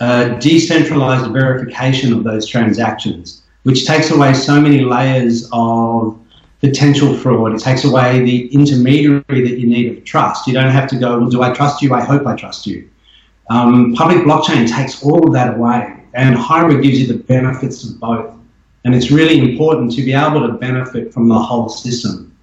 [0.00, 6.20] uh, decentralized verification of those transactions, which takes away so many layers of
[6.60, 7.54] potential fraud.
[7.54, 10.46] It takes away the intermediary that you need of trust.
[10.46, 11.94] You don't have to go, well, do I trust you?
[11.94, 12.86] I hope I trust you.
[13.48, 18.00] Um, public blockchain takes all of that away, and hybrid gives you the benefits of
[18.00, 18.34] both.
[18.84, 22.36] And it's really important to be able to benefit from the whole system.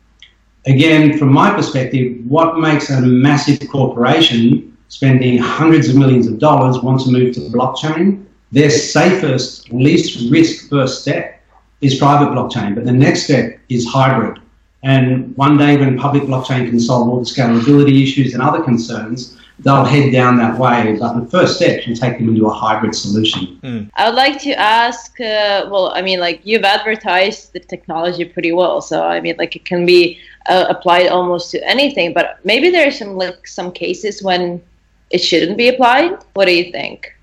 [0.66, 6.82] Again, from my perspective, what makes a massive corporation spending hundreds of millions of dollars
[6.82, 8.26] want to move to blockchain?
[8.54, 11.44] Their safest, least risk first step
[11.82, 14.42] is private blockchain, but the next step is hybrid.
[14.84, 19.38] And one day, when public blockchain can solve all the scalability issues and other concerns,
[19.60, 20.98] they'll head down that way.
[21.00, 23.90] But the first step will take them into a hybrid solution.
[23.96, 25.20] I would like to ask.
[25.20, 29.56] Uh, well, I mean, like you've advertised the technology pretty well, so I mean, like
[29.56, 32.14] it can be uh, applied almost to anything.
[32.14, 34.62] But maybe there are some like some cases when
[35.12, 36.18] it shouldn't be applied.
[36.34, 37.14] What do you think?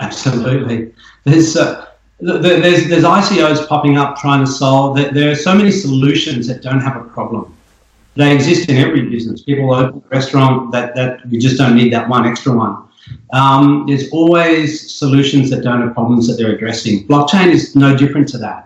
[0.00, 0.92] Absolutely.
[1.24, 1.86] There's uh,
[2.20, 4.96] th- th- there's there's ICOs popping up trying to solve.
[4.96, 7.56] There are so many solutions that don't have a problem.
[8.20, 9.42] They exist in every business.
[9.42, 12.74] People open a restaurant that that we just don't need that one extra one.
[13.32, 17.06] Um, there's always solutions that don't have problems that they're addressing.
[17.08, 18.62] Blockchain is no different to that.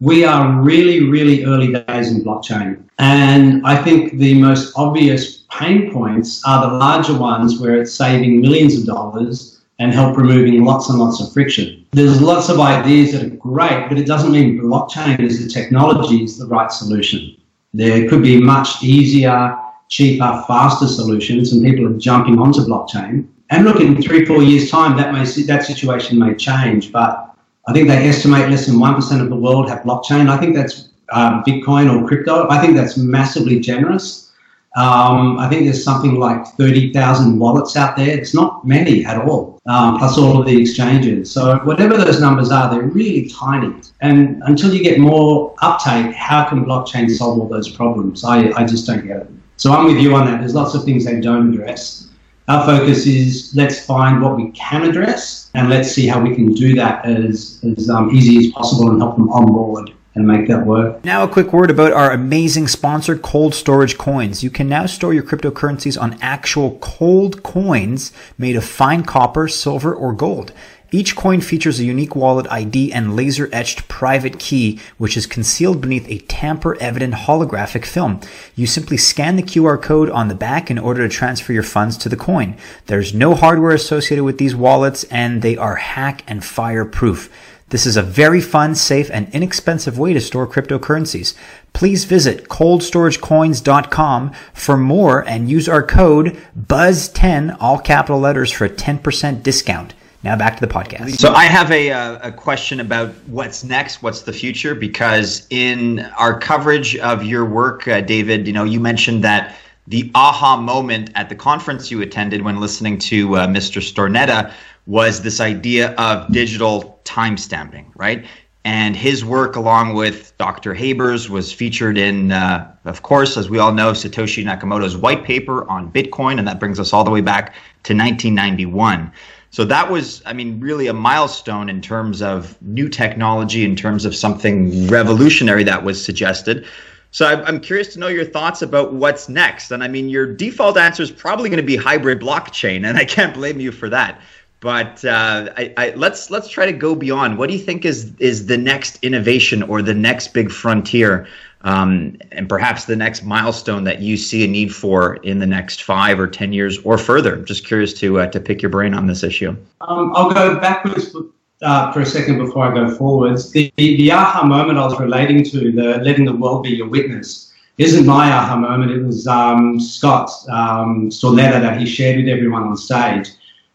[0.00, 2.80] we are really, really early days in blockchain.
[2.98, 8.40] And I think the most obvious pain points are the larger ones where it's saving
[8.40, 11.84] millions of dollars and help removing lots and lots of friction.
[11.92, 16.22] There's lots of ideas that are great, but it doesn't mean blockchain as a technology
[16.22, 17.37] is the right solution.
[17.78, 19.56] There could be much easier,
[19.88, 23.28] cheaper, faster solutions, and people are jumping onto blockchain.
[23.50, 27.36] And look, in three, four years' time, that may that situation may change, but
[27.68, 30.28] I think they estimate less than 1% of the world have blockchain.
[30.28, 32.48] I think that's um, Bitcoin or crypto.
[32.50, 34.32] I think that's massively generous.
[34.76, 38.08] Um, I think there's something like 30,000 wallets out there.
[38.10, 41.30] It's not many at all, um, plus all of the exchanges.
[41.30, 43.74] So, whatever those numbers are, they're really tiny.
[44.00, 48.24] And until you get more uptake, how can blockchain solve all those problems?
[48.24, 49.30] I, I just don't get it.
[49.56, 50.40] So, I'm with you on that.
[50.40, 52.08] There's lots of things they don't address.
[52.48, 56.54] Our focus is let's find what we can address and let's see how we can
[56.54, 60.48] do that as, as um, easy as possible and help them on board and make
[60.48, 61.04] that work.
[61.04, 64.42] Now, a quick word about our amazing sponsor, Cold Storage Coins.
[64.42, 69.94] You can now store your cryptocurrencies on actual cold coins made of fine copper, silver,
[69.94, 70.52] or gold.
[70.90, 75.82] Each coin features a unique wallet ID and laser etched private key, which is concealed
[75.82, 78.20] beneath a tamper evident holographic film.
[78.56, 81.98] You simply scan the QR code on the back in order to transfer your funds
[81.98, 82.56] to the coin.
[82.86, 87.30] There's no hardware associated with these wallets and they are hack and fire proof.
[87.70, 91.34] This is a very fun, safe, and inexpensive way to store cryptocurrencies.
[91.74, 98.70] Please visit coldstoragecoins.com for more and use our code BUZZ10, all capital letters, for a
[98.70, 99.92] 10% discount.
[100.24, 101.16] Now back to the podcast.
[101.18, 106.00] So I have a, uh, a question about what's next, what's the future, because in
[106.18, 111.10] our coverage of your work, uh, David, you know, you mentioned that the aha moment
[111.14, 113.80] at the conference you attended when listening to uh, Mr.
[113.80, 114.52] Stornetta
[114.88, 118.24] was this idea of digital timestamping, right?
[118.64, 120.74] And his work, along with Dr.
[120.74, 125.68] Habers, was featured in, uh, of course, as we all know, Satoshi Nakamoto's white paper
[125.70, 127.52] on Bitcoin, and that brings us all the way back
[127.84, 129.12] to 1991.
[129.50, 134.06] So that was, I mean, really a milestone in terms of new technology, in terms
[134.06, 136.66] of something revolutionary that was suggested.
[137.10, 139.70] So I'm curious to know your thoughts about what's next.
[139.70, 143.04] And I mean, your default answer is probably going to be hybrid blockchain, and I
[143.04, 144.20] can't blame you for that.
[144.60, 147.38] But uh, I, I, let's let's try to go beyond.
[147.38, 151.28] What do you think is is the next innovation or the next big frontier
[151.62, 155.82] um, and perhaps the next milestone that you see a need for in the next
[155.82, 157.36] five or ten years or further.
[157.36, 159.56] I'm just curious to uh, to pick your brain on this issue.
[159.80, 161.14] Um, I'll go backwards
[161.62, 163.50] uh, for a second before I go forwards.
[163.50, 166.88] The, the, the aha moment I was relating to, the letting the world be your
[166.88, 168.92] witness, isn't my aha moment.
[168.92, 173.30] It was um, Scott's um, that he shared with everyone on stage.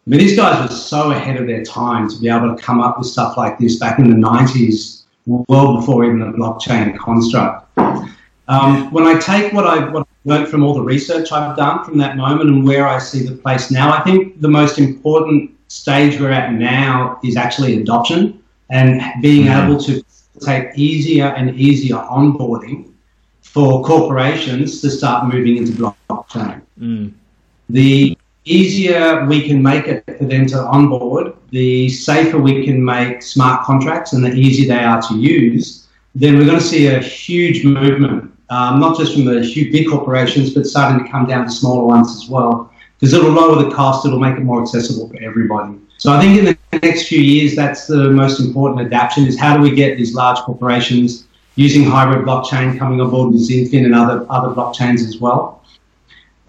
[0.05, 2.81] I mean, these guys were so ahead of their time to be able to come
[2.81, 7.69] up with stuff like this back in the 90s, well before even the blockchain construct.
[8.49, 11.85] Um, when I take what I what I learned from all the research I've done
[11.85, 15.51] from that moment and where I see the place now, I think the most important
[15.69, 19.71] stage we're at now is actually adoption and being mm-hmm.
[19.71, 20.03] able to
[20.41, 22.91] take easier and easier onboarding
[23.41, 25.71] for corporations to start moving into
[26.09, 26.61] blockchain.
[26.79, 27.13] Mm.
[27.69, 33.21] The easier we can make it for them to onboard, the safer we can make
[33.21, 36.99] smart contracts and the easier they are to use, then we're going to see a
[36.99, 41.45] huge movement um, not just from the huge big corporations, but starting to come down
[41.45, 45.09] to smaller ones as well, because it'll lower the cost, it'll make it more accessible
[45.09, 45.75] for everybody.
[45.97, 49.55] So I think in the next few years, that's the most important adaptation is how
[49.55, 51.25] do we get these large corporations
[51.55, 55.63] using hybrid blockchain coming on board with XinFin and other, other blockchains as well.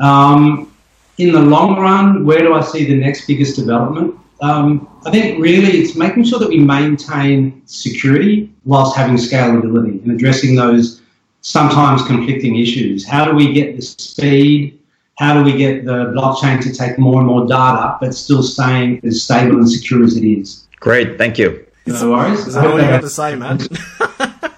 [0.00, 0.73] Um,
[1.18, 4.18] in the long run, where do I see the next biggest development?
[4.40, 10.12] Um, I think really it's making sure that we maintain security whilst having scalability and
[10.12, 11.03] addressing those
[11.40, 13.07] sometimes conflicting issues.
[13.07, 14.79] How do we get the speed?
[15.18, 19.00] How do we get the blockchain to take more and more data, but still staying
[19.05, 20.66] as stable and secure as it is?
[20.81, 21.64] Great, thank you.
[21.87, 22.46] No worries.
[22.46, 23.61] Is that all you got to say, man?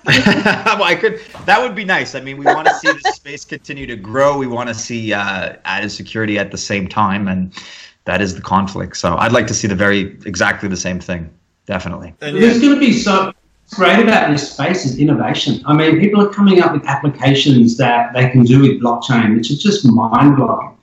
[0.66, 1.20] well, I could.
[1.46, 2.14] That would be nice.
[2.14, 4.38] I mean, we want to see the space continue to grow.
[4.38, 7.52] We want to see uh, added security at the same time, and
[8.04, 8.96] that is the conflict.
[8.96, 11.32] So, I'd like to see the very exactly the same thing.
[11.66, 12.14] Definitely.
[12.20, 13.32] There's going to be so
[13.74, 15.60] great about this space is innovation.
[15.66, 19.50] I mean, people are coming up with applications that they can do with blockchain, which
[19.50, 20.76] is just mind blowing.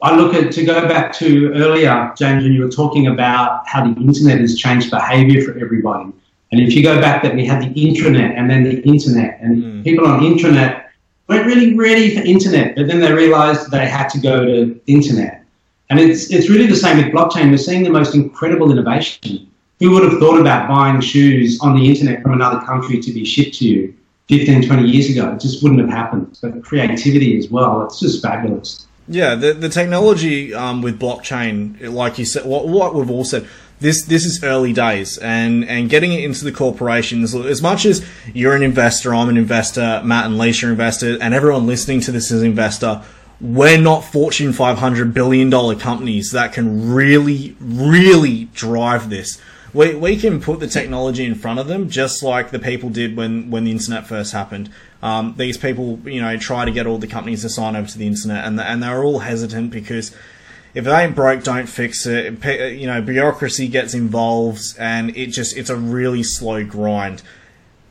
[0.00, 3.84] I look at to go back to earlier, James, when you were talking about how
[3.84, 6.12] the internet has changed behavior for everybody.
[6.50, 9.62] And if you go back that we had the intranet and then the internet, and
[9.62, 9.84] mm.
[9.84, 10.84] people on intranet
[11.28, 15.44] weren't really ready for internet, but then they realized they had to go to internet.
[15.90, 17.50] And it's, it's really the same with blockchain.
[17.50, 21.86] We're seeing the most incredible innovation Who would have thought about buying shoes on the
[21.86, 23.94] internet from another country to be shipped to you
[24.28, 25.32] 15, 20 years ago?
[25.32, 26.38] It just wouldn't have happened.
[26.42, 28.86] But creativity as well, it's just fabulous.
[29.06, 33.46] Yeah, the, the technology um, with blockchain, like you said, what, what we've all said,
[33.80, 37.34] this this is early days, and and getting it into the corporations.
[37.34, 38.04] As much as
[38.34, 42.12] you're an investor, I'm an investor, Matt and Lisa are investors, and everyone listening to
[42.12, 43.02] this is an investor.
[43.40, 49.40] We're not Fortune 500 billion dollar companies that can really, really drive this.
[49.72, 53.16] We, we can put the technology in front of them just like the people did
[53.16, 54.70] when, when the internet first happened.
[55.02, 57.98] Um, these people, you know, try to get all the companies to sign over to
[57.98, 60.12] the internet, and and they're all hesitant because
[60.78, 62.44] if it ain't broke, don't fix it.
[62.78, 67.20] You know, bureaucracy gets involved, and it just it's a really slow grind.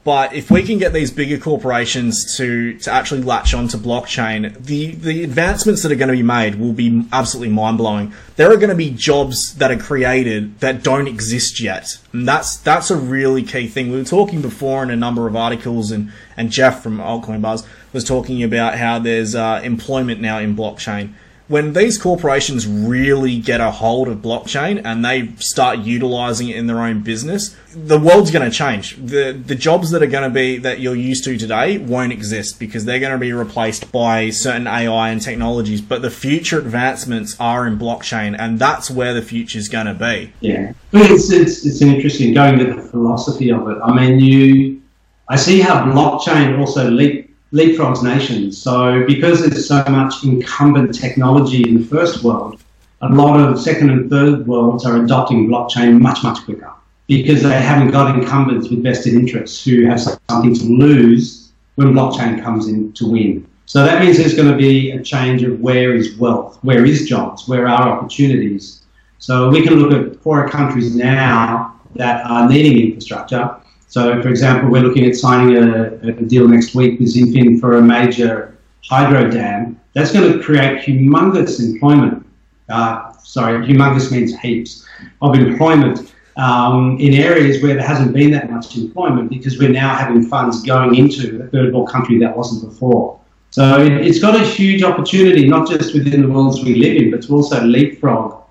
[0.05, 4.95] But if we can get these bigger corporations to, to actually latch onto blockchain, the,
[4.95, 8.13] the advancements that are going to be made will be absolutely mind blowing.
[8.37, 11.97] There are going to be jobs that are created that don't exist yet.
[12.13, 13.91] And that's, that's a really key thing.
[13.91, 17.67] We were talking before in a number of articles and, and Jeff from Altcoin Buzz
[17.91, 21.15] was talking about how there's uh, employment now in blockchain
[21.47, 26.67] when these corporations really get a hold of blockchain and they start utilizing it in
[26.67, 28.97] their own business, the world's going to change.
[28.97, 32.59] The the jobs that are going to be that you're used to today won't exist
[32.59, 35.79] because they're going to be replaced by certain AI and technologies.
[35.79, 39.93] But the future advancements are in blockchain, and that's where the future is going to
[39.93, 40.33] be.
[40.41, 43.77] Yeah, it's, it's it's interesting going to the philosophy of it.
[43.83, 44.81] I mean, you,
[45.29, 48.57] I see how blockchain also leap leapfrogs nations.
[48.57, 52.61] So because there's so much incumbent technology in the first world,
[53.01, 56.73] a lot of second and third worlds are adopting blockchain much, much quicker
[57.07, 62.43] because they haven't got incumbents with vested interests who have something to lose when blockchain
[62.43, 63.47] comes in to win.
[63.65, 67.07] So that means there's going to be a change of where is wealth, where is
[67.07, 68.81] jobs, where are opportunities.
[69.19, 73.55] So we can look at poorer countries now that are needing infrastructure
[73.87, 77.77] so, for example, we're looking at signing a, a deal next week with XinFin for
[77.77, 79.79] a major hydro dam.
[79.93, 82.25] That's going to create humongous employment.
[82.69, 84.85] Uh, sorry, humongous means heaps
[85.21, 89.95] of employment um, in areas where there hasn't been that much employment because we're now
[89.95, 93.19] having funds going into a third world country that wasn't before.
[93.51, 97.09] So it, it's got a huge opportunity, not just within the worlds we live in,
[97.09, 98.43] but to also leapfrog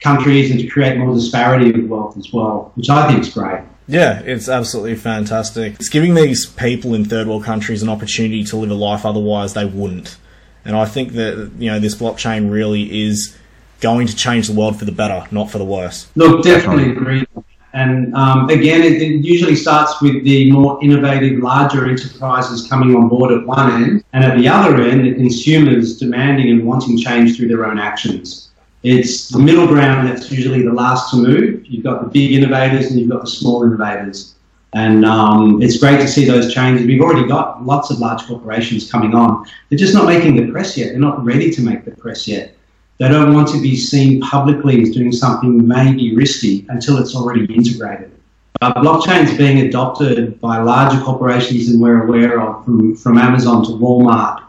[0.00, 3.62] countries and to create more disparity of wealth as well, which I think is great.
[3.86, 5.74] Yeah, it's absolutely fantastic.
[5.74, 9.54] It's giving these people in third world countries an opportunity to live a life otherwise
[9.54, 10.16] they wouldn't.
[10.64, 13.36] And I think that you know this blockchain really is
[13.80, 16.10] going to change the world for the better, not for the worse.
[16.14, 17.26] Look, definitely agree.
[17.74, 23.08] And um, again, it, it, usually starts with the more innovative, larger enterprises coming on
[23.08, 27.36] board at one end, and at the other end, the consumers demanding and wanting change
[27.36, 28.43] through their own actions.
[28.84, 31.64] It's the middle ground that's usually the last to move.
[31.66, 34.34] You've got the big innovators and you've got the small innovators.
[34.74, 36.86] And um, it's great to see those changes.
[36.86, 39.46] We've already got lots of large corporations coming on.
[39.68, 40.90] They're just not making the press yet.
[40.90, 42.54] They're not ready to make the press yet.
[42.98, 47.52] They don't want to be seen publicly as doing something maybe risky until it's already
[47.54, 48.12] integrated.
[48.60, 53.64] Uh, blockchain is being adopted by larger corporations than we're aware of, from, from Amazon
[53.64, 54.44] to Walmart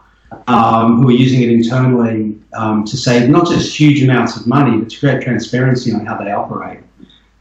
[0.46, 4.78] um, who are using it internally um, to save not just huge amounts of money,
[4.78, 6.80] but to create transparency on how they operate.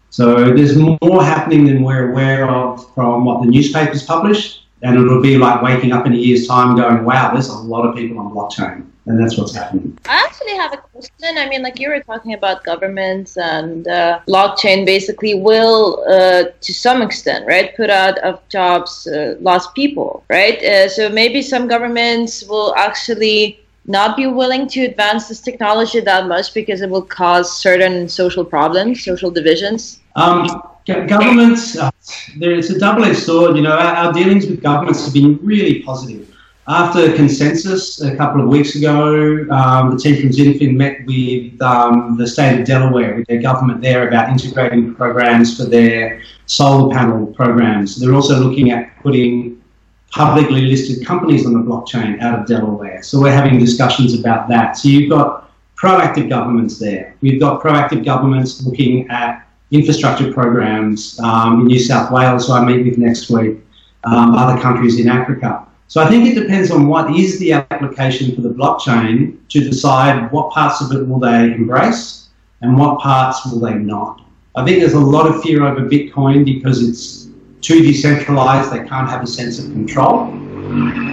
[0.10, 5.22] So there's more happening than we're aware of from what the newspapers publish, and it'll
[5.22, 8.20] be like waking up in a year's time going, wow, there's a lot of people
[8.20, 9.98] on blockchain and that's what's happening.
[10.08, 11.38] I actually have a question.
[11.38, 16.74] I mean, like you were talking about governments and uh, blockchain basically will, uh, to
[16.74, 20.62] some extent, right, put out of jobs uh, lost people, right?
[20.64, 26.28] Uh, so maybe some governments will actually not be willing to advance this technology that
[26.28, 30.00] much because it will cause certain social problems, social divisions.
[30.16, 30.48] Um,
[30.86, 31.92] governments, uh,
[32.36, 33.56] it's a double-edged sword.
[33.56, 36.32] You know, our, our dealings with governments have been really positive.
[36.68, 42.18] After consensus a couple of weeks ago, um, the team from XinFin met with um,
[42.18, 47.28] the state of Delaware, with their government there, about integrating programs for their solar panel
[47.28, 47.98] programs.
[47.98, 49.62] They're also looking at putting
[50.16, 53.04] publicly listed companies on the blockchain out of Delaware.
[53.04, 54.78] So we're having discussions about that.
[54.78, 57.18] So you've got proactive governments there.
[57.20, 62.64] We've got proactive governments looking at infrastructure programs um, in New South Wales, who I
[62.64, 63.58] meet with next week,
[64.06, 65.68] um, other countries in Africa.
[65.90, 70.32] So I think it depends on what is the application for the blockchain to decide
[70.32, 72.30] what parts of it will they embrace
[72.62, 74.22] and what parts will they not.
[74.56, 77.25] I think there's a lot of fear over Bitcoin because it's
[77.66, 80.20] too decentralized, they can't have a sense of control.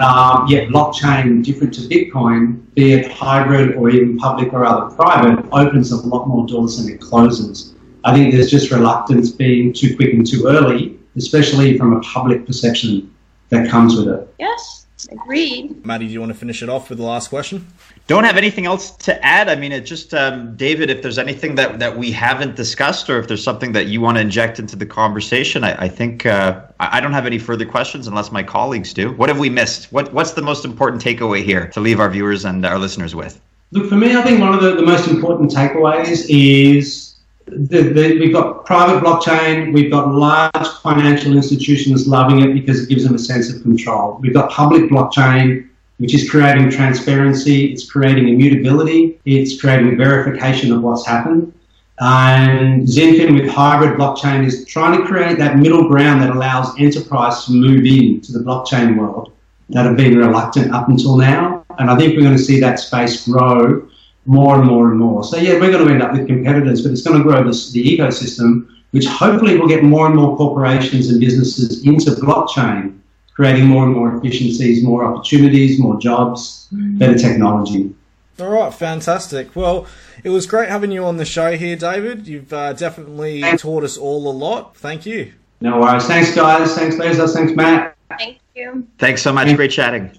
[0.00, 5.46] Um, yet blockchain, different to Bitcoin, be it hybrid or even public or other private,
[5.52, 7.74] opens up a lot more doors than it closes.
[8.04, 12.46] I think there's just reluctance being too quick and too early, especially from a public
[12.46, 13.14] perception
[13.48, 14.34] that comes with it.
[14.38, 14.81] Yes,
[15.12, 15.84] agreed.
[15.84, 17.66] Maddie, do you want to finish it off with the last question?
[18.06, 19.48] Don't have anything else to add.
[19.48, 20.90] I mean, it just um, David.
[20.90, 24.16] If there's anything that that we haven't discussed, or if there's something that you want
[24.16, 28.06] to inject into the conversation, I, I think uh, I don't have any further questions
[28.06, 29.12] unless my colleagues do.
[29.12, 29.92] What have we missed?
[29.92, 33.40] What What's the most important takeaway here to leave our viewers and our listeners with?
[33.70, 37.11] Look, for me, I think one of the, the most important takeaways is
[37.56, 42.88] the, the, we've got private blockchain, we've got large financial institutions loving it because it
[42.88, 44.18] gives them a sense of control.
[44.20, 50.82] We've got public blockchain, which is creating transparency, it's creating immutability, it's creating verification of
[50.82, 51.52] what's happened.
[52.00, 57.44] And XinFin with hybrid blockchain is trying to create that middle ground that allows enterprise
[57.44, 59.32] to move into the blockchain world
[59.68, 61.64] that have been reluctant up until now.
[61.78, 63.88] And I think we're going to see that space grow
[64.26, 65.24] more and more and more.
[65.24, 67.72] So yeah, we're going to end up with competitors, but it's going to grow this,
[67.72, 72.98] the ecosystem, which hopefully will get more and more corporations and businesses into blockchain
[73.34, 77.94] creating more and more efficiencies, more opportunities, more jobs, better technology.
[78.38, 79.54] All right, fantastic.
[79.54, 79.86] Well,
[80.24, 82.26] it was great having you on the show here, David.
[82.26, 83.62] You've uh, definitely Thanks.
[83.62, 84.76] taught us all a lot.
[84.76, 85.32] Thank you.
[85.60, 86.06] No worries.
[86.06, 86.74] Thanks, guys.
[86.74, 87.34] Thanks, Bezos.
[87.34, 87.96] Thanks, Matt.
[88.18, 88.86] Thank you.
[88.98, 89.46] Thanks so much.
[89.46, 89.56] Thanks.
[89.56, 90.18] Great chatting.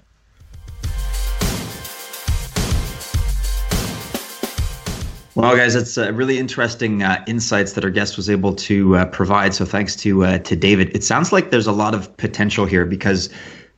[5.44, 9.04] Well, guys, it's uh, really interesting uh, insights that our guest was able to uh,
[9.04, 9.52] provide.
[9.52, 10.94] So, thanks to uh, to David.
[10.96, 13.28] It sounds like there's a lot of potential here because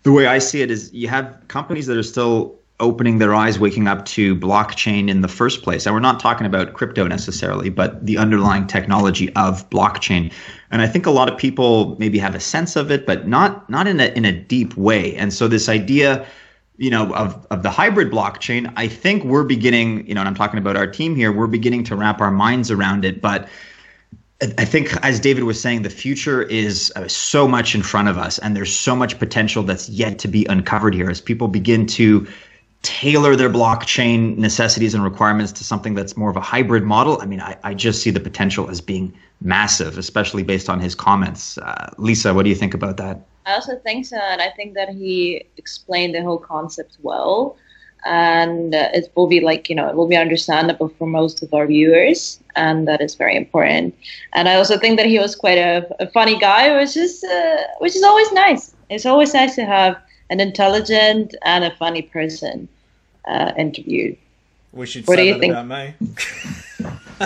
[0.05, 3.59] the way I see it is you have companies that are still opening their eyes,
[3.59, 5.87] waking up to blockchain in the first place.
[5.87, 10.33] And we're not talking about crypto necessarily, but the underlying technology of blockchain.
[10.71, 13.69] And I think a lot of people maybe have a sense of it, but not
[13.69, 15.17] not in a in a deep way.
[15.17, 16.27] And so this idea
[16.79, 20.35] you know of of the hybrid blockchain i think we're beginning you know and i'm
[20.35, 23.21] talking about our team here we're beginning to wrap our minds around it.
[23.21, 23.49] But
[24.59, 28.19] i think as david was saying the future is uh, so much in front of
[28.19, 31.11] us and there's so much potential that's yet to be uncovered here.
[31.11, 32.27] As people begin to
[32.83, 37.27] tailor their blockchain necessities and requirements to something that's more of a hybrid model i
[37.27, 41.59] mean i, I just see the potential as being massive especially based on his comments.
[41.59, 44.75] Uh, lisa what do you think about that I also think so, and I think
[44.75, 47.57] that he explained the whole concept well,
[48.05, 51.55] and uh, it will be like you know it will be understandable for most of
[51.55, 53.95] our viewers, and that is very important.
[54.35, 57.63] And I also think that he was quite a, a funny guy, which is uh,
[57.79, 58.75] which is always nice.
[58.91, 59.97] It's always nice to have
[60.31, 62.69] an intelligent and a funny person
[63.29, 64.19] uh, interviewed.
[64.73, 65.53] We should what do you think?
[65.53, 65.95] about me.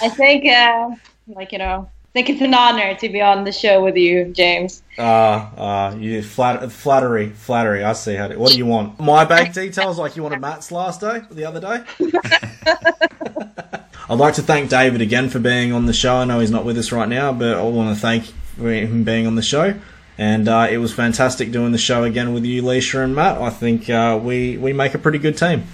[0.00, 0.90] I think, uh,
[1.28, 4.82] like you know, think it's an honor to be on the show with you, James.
[4.98, 7.82] Ah, uh, uh, you flat, flattery, flattery.
[7.82, 8.28] I see how.
[8.28, 9.00] To, what do you want?
[9.00, 11.82] My bank details, like you wanted Matt's last day, the other day.
[14.08, 16.14] I'd like to thank David again for being on the show.
[16.14, 19.26] I know he's not with us right now, but I want to thank him being
[19.26, 19.74] on the show.
[20.16, 23.38] And uh, it was fantastic doing the show again with you, Leisha and Matt.
[23.38, 25.64] I think uh, we we make a pretty good team.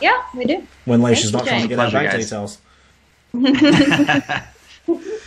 [0.00, 0.64] Yeah, we do.
[0.84, 2.24] When Leisha's not trying to get our bank guys.
[2.24, 2.58] details.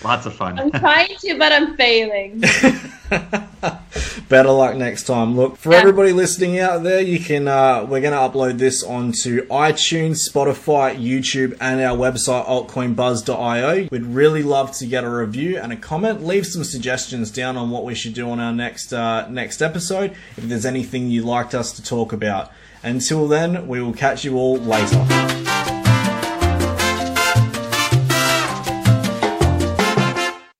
[0.03, 0.60] Lots of fun.
[0.60, 2.41] I'm trying to, but I'm failing.
[4.30, 5.36] Better luck next time.
[5.36, 5.78] Look, for yeah.
[5.80, 10.95] everybody listening out there, you can uh, we're going to upload this onto iTunes, Spotify,
[10.97, 13.88] YouTube, and our website altcoinbuzz.io.
[13.91, 16.26] We'd really love to get a review and a comment.
[16.26, 20.12] Leave some suggestions down on what we should do on our next uh, next episode.
[20.36, 22.51] If there's anything you'd like us to talk about.
[22.84, 25.43] Until then, we will catch you all later.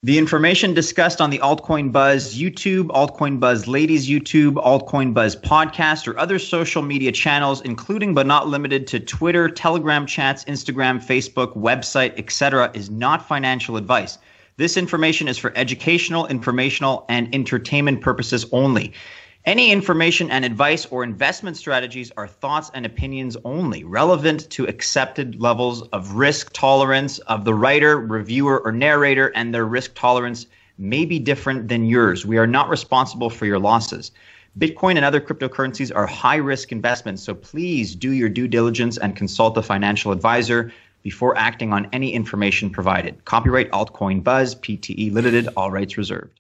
[0.06, 6.08] The information discussed on the Altcoin Buzz YouTube, Altcoin Buzz Ladies YouTube, Altcoin Buzz podcast,
[6.08, 11.58] or other social media channels, including but not limited to Twitter, Telegram chats, Instagram, Facebook,
[11.58, 14.20] website, etc., is not financial advice.
[14.58, 18.94] This information is for educational, informational, and entertainment purposes only.
[19.46, 25.40] Any information and advice or investment strategies are thoughts and opinions only, relevant to accepted
[25.40, 30.48] levels of risk tolerance of the writer, reviewer, or narrator, and their risk tolerance
[30.80, 32.26] may be different than yours.
[32.26, 34.12] We are not responsible for your losses.
[34.58, 39.16] Bitcoin and other cryptocurrencies are high risk investments, so please do your due diligence and
[39.16, 40.74] consult a financial advisor
[41.04, 43.24] before acting on any information provided.
[43.26, 46.40] Copyright Altcoin Buzz, PTE Limited, all rights reserved.